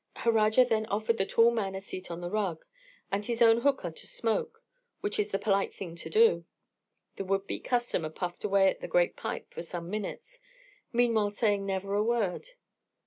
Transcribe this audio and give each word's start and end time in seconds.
Harajar 0.15 0.65
then 0.67 0.87
offered 0.87 1.19
the 1.19 1.27
tall 1.27 1.51
man 1.51 1.75
a 1.75 1.79
seat 1.79 2.09
on 2.09 2.21
the 2.21 2.29
rug, 2.31 2.65
and 3.11 3.23
his 3.23 3.39
own 3.39 3.61
hookah 3.61 3.91
to 3.91 4.07
smoke, 4.07 4.63
which 5.01 5.19
is 5.19 5.29
the 5.29 5.37
polite 5.37 5.71
thing 5.71 5.95
to 5.95 6.09
do. 6.09 6.43
The 7.17 7.23
would 7.23 7.45
be 7.45 7.59
customer 7.59 8.09
puffed 8.09 8.43
away 8.43 8.67
at 8.71 8.79
the 8.79 8.87
great 8.87 9.15
pipe 9.15 9.53
for 9.53 9.61
some 9.61 9.91
minutes, 9.91 10.39
meanwhile 10.91 11.29
saying 11.29 11.67
never 11.67 11.93
a 11.93 12.03
word. 12.03 12.47